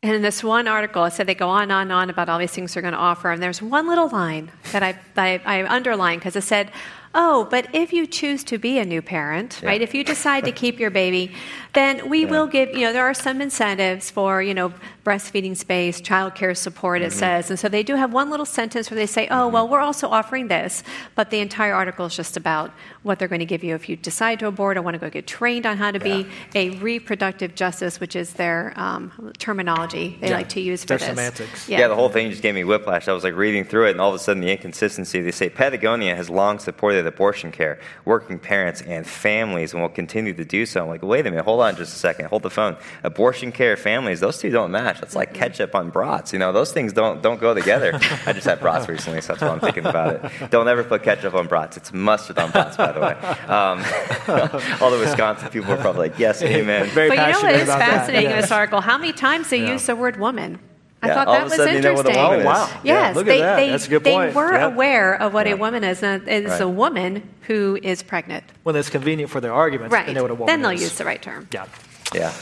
[0.00, 2.28] And in this one article, it said they go on and on and on about
[2.28, 3.32] all these things they're going to offer.
[3.32, 6.70] And there's one little line that I, I, I underlined because it said,
[7.14, 9.68] Oh, but if you choose to be a new parent, yeah.
[9.68, 9.82] right?
[9.82, 11.32] If you decide to keep your baby,
[11.74, 12.30] then we yeah.
[12.30, 14.72] will give, you know, there are some incentives for, you know,
[15.04, 17.08] breastfeeding space, childcare support, mm-hmm.
[17.08, 17.50] it says.
[17.50, 19.54] And so they do have one little sentence where they say, oh, mm-hmm.
[19.54, 20.82] well, we're also offering this.
[21.14, 22.70] But the entire article is just about
[23.02, 25.08] what they're going to give you if you decide to abort or want to go
[25.08, 26.22] get trained on how to yeah.
[26.22, 30.36] be a reproductive justice, which is their um, terminology they yeah.
[30.36, 31.08] like to use for their this.
[31.08, 31.68] semantics.
[31.68, 31.80] Yeah.
[31.80, 33.08] yeah, the whole thing just gave me whiplash.
[33.08, 35.20] I was like reading through it, and all of a sudden the inconsistency.
[35.20, 40.34] They say Patagonia has long supported abortion care, working parents, and families, and will continue
[40.34, 40.82] to do so.
[40.82, 42.76] I'm like, wait a minute, hold on just a second, hold the phone.
[43.02, 45.02] Abortion care, families, those two don't match.
[45.02, 46.32] It's like ketchup on brats.
[46.32, 47.98] You know, those things don't don't go together.
[48.26, 50.50] I just had brats recently, so that's why I'm thinking about it.
[50.50, 51.76] Don't ever put ketchup on brats.
[51.76, 53.14] It's mustard on brats, by the way.
[53.48, 53.84] Um,
[54.80, 56.86] all the Wisconsin people are probably like, yes, amen.
[56.90, 58.80] Very but you know what is fascinating in this article?
[58.80, 59.72] How many times they yeah.
[59.72, 60.58] use the word woman?
[61.00, 62.16] I yeah, thought that was interesting.
[62.16, 62.68] Oh, wow.
[62.82, 64.30] Yes, yeah, they, they, That's a good point.
[64.30, 64.66] they were yeah.
[64.66, 66.60] aware of what a woman is, and it's right.
[66.60, 68.42] a woman who is pregnant.
[68.64, 70.06] When it's convenient for their arguments, right.
[70.06, 70.82] they know what a woman Then they'll is.
[70.82, 71.48] use the right term.
[71.52, 71.66] Yeah.
[72.12, 72.32] Yeah.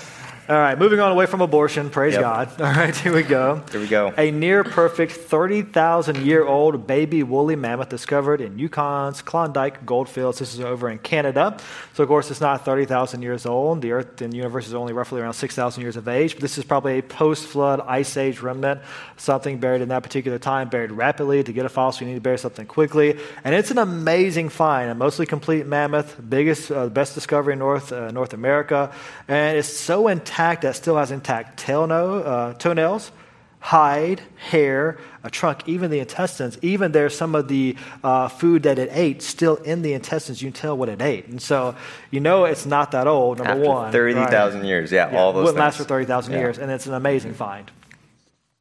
[0.49, 1.91] All right, moving on away from abortion.
[1.91, 2.23] Praise yep.
[2.23, 2.49] God.
[2.61, 3.65] All right, here we go.
[3.73, 4.15] Here we go.
[4.17, 10.39] A near perfect 30,000 year old baby woolly mammoth discovered in Yukon's Klondike goldfields.
[10.39, 11.59] This is over in Canada.
[11.95, 13.83] So, of course, it's not 30,000 years old.
[13.83, 16.35] The Earth and the universe is only roughly around 6,000 years of age.
[16.35, 18.83] But this is probably a post flood ice age remnant,
[19.17, 21.43] something buried in that particular time, buried rapidly.
[21.43, 23.19] To get a fossil, you need to bury something quickly.
[23.43, 27.91] And it's an amazing find, a mostly complete mammoth, biggest, uh, best discovery in North,
[27.91, 28.93] uh, North America.
[29.27, 33.11] And it's so intact intact, that still has intact tail no, uh, toenails,
[33.59, 38.79] hide, hair, a trunk, even the intestines, even there's some of the uh, food that
[38.79, 40.43] it ate still in the intestines.
[40.43, 41.27] You can tell what it ate.
[41.29, 41.75] And so
[42.11, 43.93] you know it's not that old, number After one.
[43.93, 44.69] 30,000 right?
[44.69, 46.39] years, yeah, Yeah, all those wouldn't last for 30,000 Yeah.
[46.41, 47.71] years, and it's an amazing find.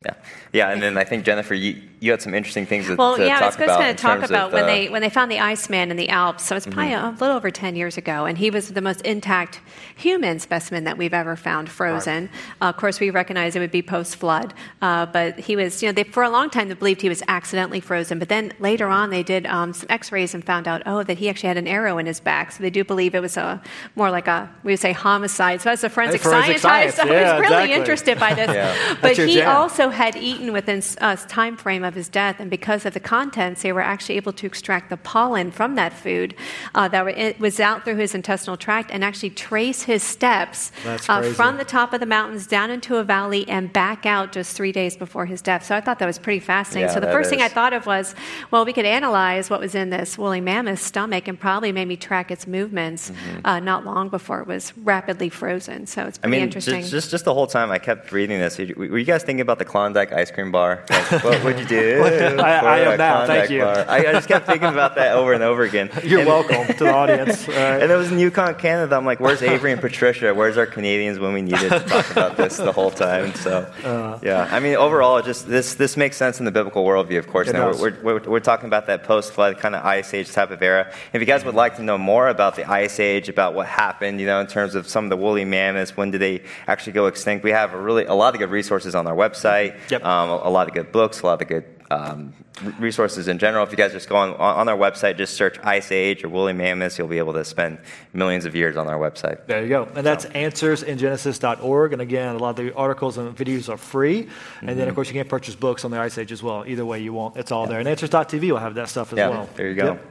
[0.05, 0.13] Yeah,
[0.56, 3.26] yeah, and then I think Jennifer, you, you had some interesting things to, Well, to
[3.26, 3.78] yeah, I talk was just about.
[3.80, 5.91] going in to talk terms about of, when uh, they when they found the Iceman
[5.91, 6.44] in the Alps.
[6.44, 7.18] So it's probably Mm-hmm.
[7.18, 9.60] a little over ten years ago, and he was the most intact
[9.96, 12.30] human specimen that we've ever found frozen.
[12.62, 15.89] Uh, of course, we recognize it would be post flood, uh, but he was you
[15.89, 18.88] know they, for a long time they believed he was accidentally frozen, but then later
[18.88, 21.68] on they did um, some X-rays and found out oh that he actually had an
[21.68, 23.62] arrow in his back, so they do believe it was a
[23.96, 25.62] more like a we would say homicide.
[25.62, 27.74] So as a forensic, forensic scientist, science, I was yeah, really exactly.
[27.74, 28.46] interested by this.
[28.56, 28.96] Yeah.
[29.02, 29.56] But he jam.
[29.56, 33.62] also had eaten within a time frame of his death, and because of the contents,
[33.62, 36.36] they were actually able to extract the pollen from that food
[36.73, 40.71] uh, that were, it was out through his intestinal tract and actually trace his steps
[40.86, 44.58] uh, from the top of the mountains down into a valley and back out just
[44.58, 45.63] three days before his death.
[45.65, 46.89] So I thought that was pretty fascinating.
[46.89, 48.15] Yeah, so the first thing I thought of was,
[48.51, 52.31] well, we could analyze what was in this woolly mammoth's stomach and probably maybe track
[52.31, 53.12] its movements
[53.43, 55.86] uh, not long before it was rapidly frozen.
[55.86, 56.25] So it's Mm-hmm.
[56.25, 56.81] I pretty mean, interesting.
[56.81, 58.58] just, just just the whole time I kept reading this.
[58.58, 60.84] Were you guys thinking about the Klondike ice cream bar?
[60.89, 62.04] Like, what would you do?
[62.39, 63.63] I- I am now, thank you.
[63.63, 65.89] I, I just kept thinking about that over and over again.
[66.04, 67.48] You're And- welcome to the audience.
[67.48, 67.56] Right.
[67.86, 68.95] And it was in Yukon, Canada.
[68.95, 70.34] I'm like, where's Avery and Patricia?
[70.34, 73.34] Where's our Canadians when we needed to talk about this the whole time?
[73.36, 74.19] So, Uh.
[74.21, 74.48] yeah.
[74.52, 77.52] I mean, overall, just this this makes sense in the biblical worldview, of course.
[77.52, 80.91] Now, we're, we're, we're, talking about that post-flood kind of ice age type of era.
[81.13, 84.19] If you guys would like to know more about the ice age, about what happened,
[84.19, 87.06] you know, in terms of some of the woolly mammoths, when did they actually go
[87.08, 87.43] extinct?
[87.43, 89.71] We have a really a lot of good resources on our website.
[89.89, 90.04] Yep.
[90.04, 92.34] Um, a, a lot of good books, a lot of good um,
[92.80, 93.63] resources in general.
[93.63, 96.54] If you guys just go on, on our website, just search Ice Age or woolly
[96.54, 97.78] mammoths, you'll be able to spend
[98.13, 99.45] millions of years on our website.
[99.45, 99.84] There you go.
[99.95, 101.93] And that's answersingenesis.org.
[101.93, 104.30] And again, a lot of the articles and videos are free.
[104.62, 106.63] And then, of course, you can purchase books on the Ice Age as well.
[106.65, 107.80] Either way you want, it's all there.
[107.80, 109.49] And answers.tv will have that stuff as Yeah, well.
[109.56, 109.86] there you go.
[109.86, 110.06] Yep.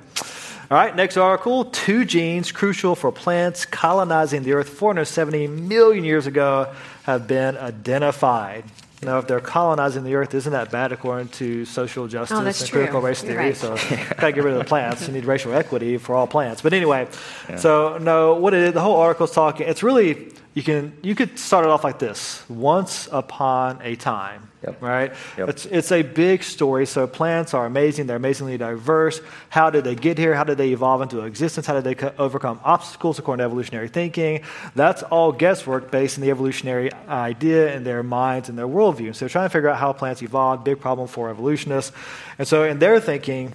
[0.71, 1.67] All right, next article.
[1.67, 8.64] Two genes crucial for plants colonizing the earth 470 million years ago have been identified.
[9.05, 12.61] Now, if they're colonizing the earth, isn't that bad according to social justice oh, that's
[12.61, 12.81] and true.
[12.81, 13.45] critical race You're theory?
[13.47, 13.57] right.
[13.57, 13.77] So,
[14.17, 15.07] gotta get rid of the plants.
[15.07, 16.62] You need racial equity for all plants.
[16.62, 17.09] But anyway,
[17.57, 19.69] so no, what it is, the whole article's talking.
[19.69, 24.51] It's really you can you could start it off like this: once upon a time.
[24.64, 24.81] Yep.
[24.81, 25.12] Right?
[25.37, 25.49] Yep.
[25.51, 26.87] It's, it's a big story.
[26.87, 28.07] So plants are amazing.
[28.07, 29.21] They're amazingly diverse.
[29.51, 30.35] How did they get here?
[30.35, 31.67] How did they evolve into existence?
[31.67, 34.40] How did they co- overcome obstacles according to evolutionary thinking?
[34.75, 39.14] That's all guesswork based in the evolutionary idea in their minds and their worldview.
[39.14, 41.93] So trying to figure out how plants evolved, big problem for evolutionists.
[42.38, 43.53] And so in their thinking,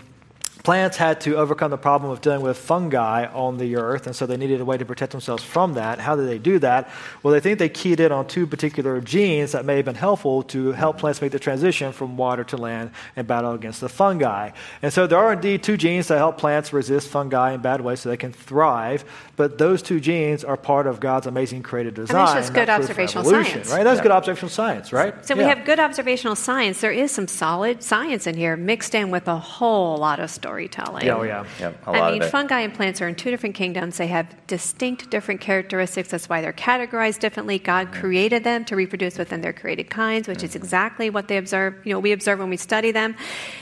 [0.70, 4.28] plants had to overcome the problem of dealing with fungi on the earth, and so
[4.28, 6.00] they needed a way to protect themselves from that.
[6.00, 6.92] How did they do that?
[7.24, 10.44] Well, they think they keyed in on two particular genes that may have been helpful
[10.44, 14.52] to help plants make the transition from water to land and battle against the fungi.
[14.84, 18.02] And so there are indeed two genes that help plants resist fungi in bad ways
[18.02, 19.06] so they can thrive,
[19.38, 22.36] but those two genes are part of God's amazing creative design.
[22.36, 23.72] just good not proof of observational science.
[23.72, 23.84] Right?
[23.84, 24.04] That's Yeah.
[24.04, 25.26] good observational science, right?
[25.26, 26.80] So we have good observational science.
[26.80, 30.30] There is some solid science in here mixed in with a whole lot of
[30.68, 31.06] storytelling.
[31.06, 31.46] Yeah, oh, yeah.
[31.60, 32.32] Yep, a I lot mean, of it.
[32.32, 33.98] fungi and plants are in two different kingdoms.
[33.98, 36.10] They have distinct different characteristics.
[36.10, 37.60] That's why they're categorized differently.
[37.60, 40.64] God created them to reproduce within their created kinds, which is mm-hmm.
[40.64, 41.76] exactly what they observe.
[41.86, 43.16] You know, we observe when we study them,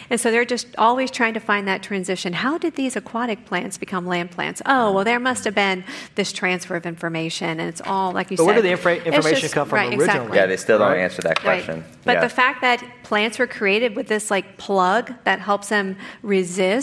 [0.09, 2.33] and so they're just always trying to find that transition.
[2.33, 4.61] How did these aquatic plants become land plants?
[4.65, 5.83] Oh, well, there must have been
[6.15, 8.47] this transfer of information, and it's all like you But said.
[8.47, 10.05] where did the infra- information just- come from right, originally?
[10.05, 10.37] Exactly.
[10.37, 10.99] Yeah, they still don't Right.
[10.99, 11.63] answer that Right.
[11.63, 11.83] question.
[12.03, 12.21] But yeah.
[12.21, 16.76] the fact that plants were created with this like plug that helps them resist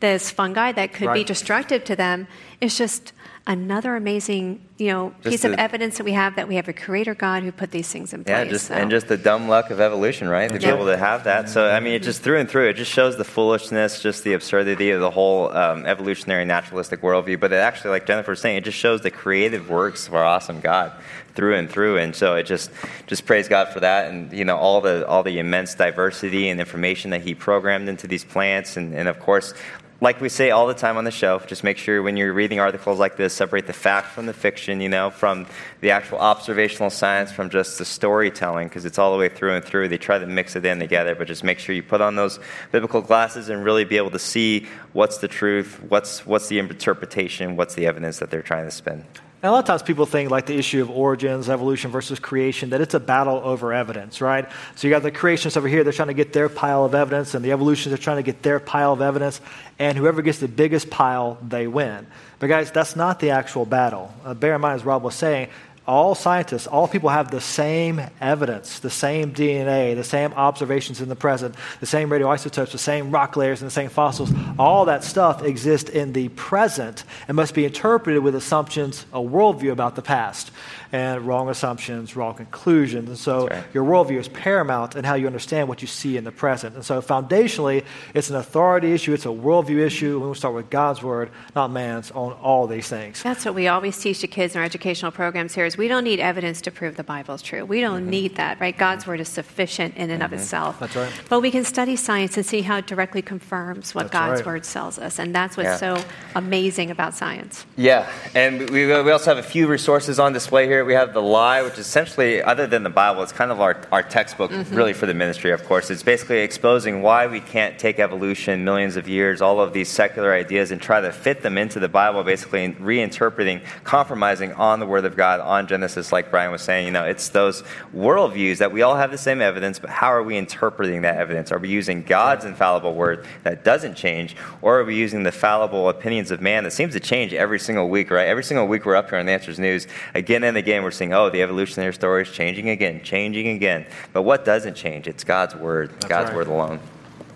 [0.00, 2.26] this fungi that could be destructive to them
[2.60, 3.12] It's just
[3.46, 6.72] another amazing, you know, Just piece of evidence that we have that we have a
[6.72, 8.34] creator God who put these things in place.
[8.34, 8.74] Yeah, just so.
[8.74, 10.50] and just the dumb luck of evolution, right?
[10.50, 11.48] To be able to have that.
[11.48, 14.32] So I mean, it just through and through, it just shows the foolishness, just the
[14.32, 17.38] absurdity of the whole um, evolutionary naturalistic worldview.
[17.38, 20.24] But it actually, like Jennifer was saying, it just shows the creative works of our
[20.24, 20.92] awesome God
[21.34, 21.98] through and through.
[21.98, 22.70] And so it just
[23.06, 26.58] just praise God for that, and you know all the all the immense diversity and
[26.58, 29.54] information that He programmed into these plants, and, and of course.
[29.98, 32.60] Like we say all the time on the show, just make sure when you're reading
[32.60, 35.46] articles like this, separate the fact from the fiction, you know, from
[35.80, 39.64] the actual observational science from just the storytelling, because it's all the way through and
[39.64, 39.88] through.
[39.88, 42.38] They try to mix it in together, but just make sure you put on those
[42.72, 47.56] biblical glasses and really be able to see what's the truth, what's, what's the interpretation,
[47.56, 49.02] what's the evidence that they're trying to spin.
[49.46, 52.70] And a lot of times people think like the issue of origins, evolution versus creation,
[52.70, 54.48] that it's a battle over evidence, right?
[54.74, 57.32] So you got the creationists over here, they're trying to get their pile of evidence,
[57.32, 59.40] and the evolutionists are trying to get their pile of evidence,
[59.78, 62.08] and whoever gets the biggest pile, they win.
[62.40, 64.12] But guys, that's not the actual battle.
[64.24, 65.50] Uh, bear in mind, as Rob was saying,
[65.86, 71.08] all scientists, all people have the same evidence, the same DNA, the same observations in
[71.08, 74.32] the present, the same radioisotopes, the same rock layers, and the same fossils.
[74.58, 79.70] All that stuff exists in the present and must be interpreted with assumptions, a worldview
[79.70, 80.50] about the past
[80.92, 83.08] and wrong assumptions, wrong conclusions.
[83.08, 83.64] And so right.
[83.74, 86.74] your worldview is paramount in how you understand what you see in the present.
[86.74, 90.18] And so foundationally, it's an authority issue, it's a worldview issue.
[90.18, 93.22] We start with God's word, not man's, on all these things.
[93.22, 96.04] That's what we always teach to kids in our educational programs here is we don't
[96.04, 97.64] need evidence to prove the Bible is true.
[97.64, 98.10] We don't mm-hmm.
[98.10, 98.76] need that, right?
[98.76, 100.34] God's word is sufficient in and mm-hmm.
[100.34, 100.80] of itself.
[100.80, 101.12] That's right.
[101.28, 104.46] But we can study science and see how it directly confirms what that's God's right.
[104.46, 105.18] word tells us.
[105.18, 105.96] And that's what's yeah.
[105.96, 107.66] so amazing about science.
[107.76, 108.10] Yeah.
[108.34, 110.84] And we, we also have a few resources on display here.
[110.84, 113.80] We have The Lie, which is essentially, other than the Bible, it's kind of our,
[113.92, 114.74] our textbook, mm-hmm.
[114.74, 115.90] really, for the ministry, of course.
[115.90, 120.32] It's basically exposing why we can't take evolution millions of years, all of these secular
[120.32, 125.04] ideas, and try to fit them into the Bible, basically reinterpreting, compromising on the Word
[125.04, 126.86] of God, on Genesis, like Bryan was saying.
[126.86, 127.62] You know, it's those
[127.94, 131.52] worldviews that we all have the same evidence, but how are we interpreting that evidence?
[131.52, 135.88] Are we using God's infallible Word that doesn't change, or are we using the fallible
[135.88, 138.28] opinions of man that seems to change every single week, right?
[138.28, 141.12] Every single week we're up here on the Answers News, again and again, we're seeing,
[141.12, 143.86] oh, the evolutionary story is changing again, changing again.
[144.12, 145.06] But what doesn't change?
[145.08, 146.36] It's God's Word, That's God's right.
[146.36, 146.80] Word alone.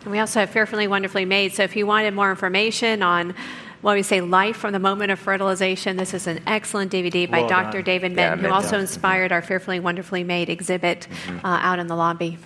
[0.02, 1.52] And we also have Fearfully Wonderfully Made.
[1.52, 3.34] So if you wanted more information on
[3.82, 7.40] what we say life from the moment of fertilization, this is an excellent DVD by
[7.40, 7.82] well Dr.
[7.82, 11.46] David Menton, yeah, who also inspired our Fearfully Wonderfully Made exhibit mm-hmm.
[11.46, 12.38] uh, out in the lobby.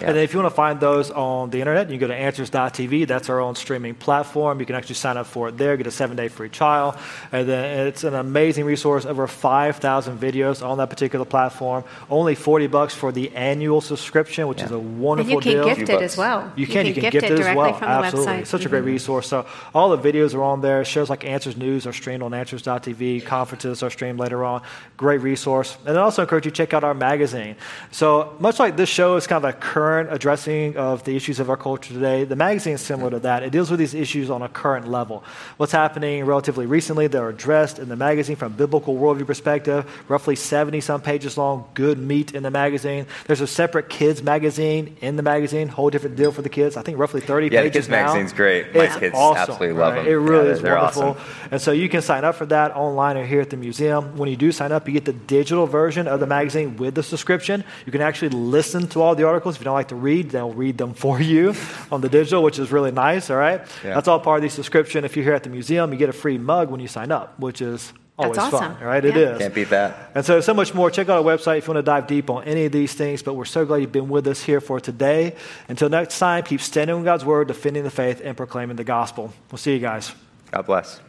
[0.00, 0.08] Yeah.
[0.08, 2.14] And then if you want to find those on the internet, you can go to
[2.14, 3.06] answers.tv.
[3.06, 4.60] That's our own streaming platform.
[4.60, 6.96] You can actually sign up for it there, get a seven day free trial.
[7.32, 11.84] And then it's an amazing resource, over 5,000 videos on that particular platform.
[12.10, 14.66] Only 40 bucks for the annual subscription, which yeah.
[14.66, 15.74] is a wonderful and you can deal.
[15.74, 16.52] gift it as well.
[16.54, 17.74] You can, you can, you can gift, it, it as well.
[17.82, 18.44] Absolutely.
[18.44, 18.66] Such mm-hmm.
[18.66, 18.86] a great mm-hmm.
[18.86, 19.26] resource.
[19.26, 20.84] So all the videos are on there.
[20.84, 23.24] Shows like Answers News are streamed on answers.tv.
[23.24, 24.62] Conferences are streamed later on.
[24.96, 25.76] Great resource.
[25.86, 27.56] And I also encourage you to check out our magazine.
[27.90, 31.48] So much like this show is kind of a current addressing of the issues of
[31.48, 32.24] our culture today.
[32.24, 33.44] The magazine is similar to that.
[33.44, 35.22] It deals with these issues on a current level.
[35.56, 40.34] What's happening relatively recently, they're addressed in the magazine from a biblical worldview perspective, roughly
[40.34, 43.06] 70 some pages long, good meat in the magazine.
[43.28, 46.76] There's a separate kids magazine in the magazine, whole different deal for the kids.
[46.76, 47.54] I think roughly 30 yeah, pages.
[47.54, 48.06] Yeah, the kids now.
[48.06, 48.74] magazine's great.
[48.74, 50.02] My it's kids awesome, absolutely love right?
[50.02, 50.12] them.
[50.12, 51.02] It really yeah, is wonderful.
[51.02, 51.48] Awesome.
[51.52, 54.16] And so you can sign up for that online or here at the museum.
[54.16, 57.04] When you do sign up, you get the digital version of the magazine with the
[57.04, 57.62] subscription.
[57.86, 59.54] You can actually listen to all the articles.
[59.54, 61.54] If you don't like to read, they'll read them for you
[61.92, 63.60] on the digital, which is really nice, all right?
[63.84, 63.94] Yeah.
[63.94, 65.04] That's all part of the subscription.
[65.04, 67.38] If you're here at the museum, you get a free mug when you sign up,
[67.38, 68.74] which is always That's awesome.
[68.76, 69.04] fun, right?
[69.04, 69.10] Yeah.
[69.10, 69.38] It is.
[69.38, 70.10] Can't beat that.
[70.14, 70.90] And so, so much more.
[70.90, 73.22] Check out our website if you want to dive deep on any of these things.
[73.22, 75.36] But we're so glad you've been with us here for today.
[75.68, 79.32] Until next time, keep standing on God's word, defending the faith, and proclaiming the gospel.
[79.50, 80.12] We'll see you guys.
[80.50, 81.00] God bless.